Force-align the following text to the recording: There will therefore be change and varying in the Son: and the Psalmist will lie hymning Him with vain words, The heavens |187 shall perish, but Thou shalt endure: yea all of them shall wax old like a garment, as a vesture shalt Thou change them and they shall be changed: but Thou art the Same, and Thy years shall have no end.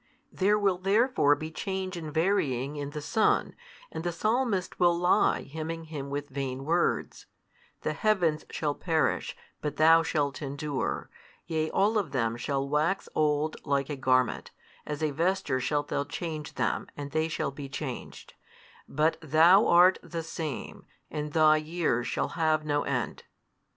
There 0.31 0.57
will 0.57 0.79
therefore 0.79 1.35
be 1.35 1.51
change 1.51 1.95
and 1.95 2.11
varying 2.11 2.75
in 2.75 2.89
the 2.89 3.03
Son: 3.03 3.53
and 3.91 4.03
the 4.03 4.11
Psalmist 4.11 4.79
will 4.79 4.97
lie 4.97 5.43
hymning 5.43 5.83
Him 5.93 6.09
with 6.09 6.29
vain 6.29 6.65
words, 6.65 7.27
The 7.81 7.93
heavens 7.93 8.43
|187 8.45 8.51
shall 8.51 8.73
perish, 8.73 9.35
but 9.61 9.75
Thou 9.77 10.01
shalt 10.01 10.41
endure: 10.41 11.11
yea 11.45 11.69
all 11.69 11.99
of 11.99 12.13
them 12.13 12.35
shall 12.35 12.67
wax 12.67 13.07
old 13.13 13.57
like 13.63 13.91
a 13.91 13.95
garment, 13.95 14.49
as 14.87 15.03
a 15.03 15.11
vesture 15.11 15.59
shalt 15.59 15.89
Thou 15.89 16.03
change 16.05 16.55
them 16.55 16.87
and 16.97 17.11
they 17.11 17.27
shall 17.27 17.51
be 17.51 17.69
changed: 17.69 18.33
but 18.89 19.17
Thou 19.21 19.67
art 19.67 19.99
the 20.01 20.23
Same, 20.23 20.83
and 21.11 21.33
Thy 21.33 21.57
years 21.57 22.07
shall 22.07 22.29
have 22.29 22.65
no 22.65 22.81
end. 22.85 23.25